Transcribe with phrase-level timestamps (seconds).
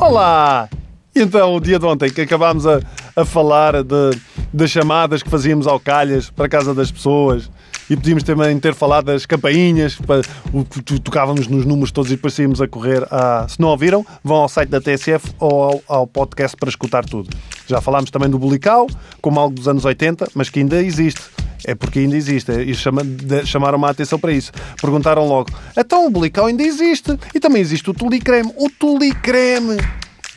[0.00, 0.66] Olá!
[1.14, 2.80] Então, o dia de ontem que acabámos a,
[3.14, 4.18] a falar de,
[4.50, 7.50] das chamadas que fazíamos ao calhas para a casa das pessoas
[7.88, 10.22] e podíamos também ter falado das campainhas, para,
[10.54, 10.64] o,
[11.00, 13.06] tocávamos nos números todos e depois saímos a correr.
[13.10, 13.46] A...
[13.46, 17.28] Se não ouviram, vão ao site da TSF ou ao, ao podcast para escutar tudo.
[17.66, 18.86] Já falámos também do bulical,
[19.20, 21.20] como algo dos anos 80, mas que ainda existe.
[21.64, 22.52] É porque ainda existe.
[22.52, 23.02] E chama,
[23.44, 24.52] chamaram-me a atenção para isso.
[24.80, 27.18] Perguntaram logo: então o bulical ainda existe.
[27.34, 28.52] E também existe o tulicreme.
[28.56, 29.76] O tulicreme!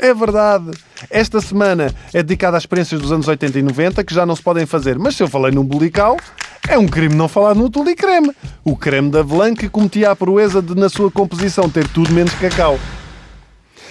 [0.00, 0.70] É verdade.
[1.10, 4.42] Esta semana é dedicada às experiências dos anos 80 e 90 que já não se
[4.42, 4.98] podem fazer.
[4.98, 6.16] Mas se eu falei num bulical,
[6.68, 8.30] é um crime não falar no tule creme.
[8.64, 12.32] O creme da Avelã que cometia a proeza de, na sua composição, ter tudo menos
[12.34, 12.78] cacau.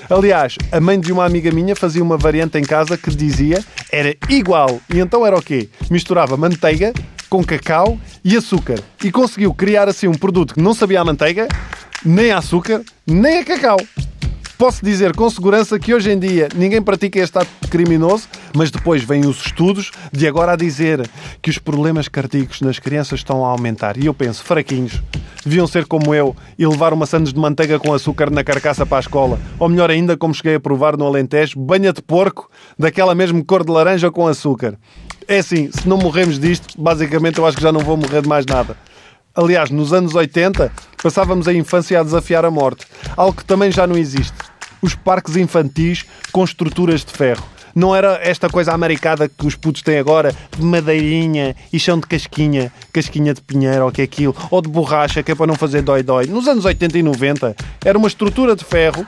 [0.09, 3.61] Aliás, a mãe de uma amiga minha fazia uma variante em casa que dizia
[3.91, 4.79] era igual.
[4.93, 5.69] E então era o quê?
[5.89, 6.93] Misturava manteiga
[7.29, 8.79] com cacau e açúcar.
[9.03, 11.49] E conseguiu criar assim um produto que não sabia a manteiga,
[12.05, 13.77] nem a açúcar, nem a cacau.
[14.57, 19.03] Posso dizer com segurança que hoje em dia ninguém pratica este ato criminoso, mas depois
[19.03, 21.07] vêm os estudos de agora a dizer
[21.43, 23.97] que os problemas cardíacos nas crianças estão a aumentar.
[23.97, 24.99] E eu penso, fraquinhos,
[25.45, 28.97] deviam ser como eu e levar uma sandes de manteiga com açúcar na carcaça para
[28.97, 29.39] a escola.
[29.59, 32.49] Ou melhor ainda, como cheguei a provar no Alentejo, banha de porco
[32.79, 34.75] daquela mesma cor de laranja com açúcar.
[35.27, 38.27] É assim, se não morremos disto, basicamente eu acho que já não vou morrer de
[38.27, 38.75] mais nada.
[39.35, 40.71] Aliás, nos anos 80,
[41.03, 42.87] passávamos a infância a desafiar a morte.
[43.15, 44.46] Algo que também já não existe.
[44.81, 47.43] Os parques infantis com estruturas de ferro.
[47.77, 52.07] Não era esta coisa americada que os putos têm agora, de madeirinha e chão de
[52.07, 55.53] casquinha, casquinha de pinheiro ou que é aquilo, ou de borracha, que é para não
[55.53, 56.25] fazer dói-dói.
[56.25, 57.55] Nos anos 80 e 90,
[57.85, 59.05] era uma estrutura de ferro,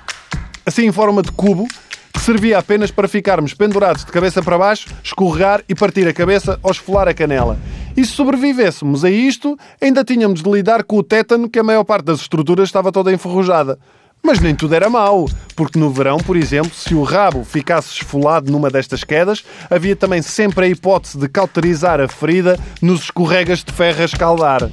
[0.66, 1.68] assim em forma de cubo,
[2.14, 6.60] que servia apenas para ficarmos pendurados de cabeça para baixo, escorregar e partir a cabeça
[6.62, 7.58] ou esfolar a canela.
[7.98, 11.84] E se sobrevivêssemos a isto, ainda tínhamos de lidar com o tétano que a maior
[11.84, 13.80] parte das estruturas estava toda enferrujada.
[14.22, 18.52] Mas nem tudo era mau, porque no verão, por exemplo, se o rabo ficasse esfolado
[18.52, 23.72] numa destas quedas, havia também sempre a hipótese de cauterizar a ferida nos escorregas de
[23.72, 24.70] ferro a escaldar.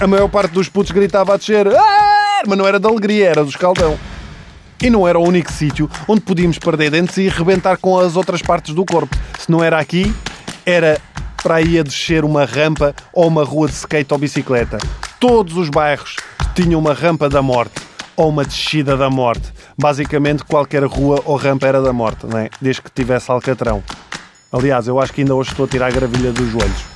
[0.00, 2.42] A maior parte dos putos gritava a descer, ah!
[2.46, 3.98] mas não era de alegria, era do escaldão.
[4.82, 8.42] E não era o único sítio onde podíamos perder dentes e rebentar com as outras
[8.42, 9.16] partes do corpo.
[9.38, 10.14] Se não era aqui,
[10.64, 11.00] era
[11.42, 14.78] para aí a descer uma rampa ou uma rua de skate ou bicicleta.
[15.18, 16.16] Todos os bairros
[16.54, 17.85] tinham uma rampa da morte
[18.16, 19.52] ou uma descida da morte.
[19.78, 22.48] Basicamente, qualquer rua ou rampa era da morte, não é?
[22.60, 23.82] desde que tivesse alcatrão.
[24.52, 26.95] Aliás, eu acho que ainda hoje estou a tirar a gravilha dos joelhos.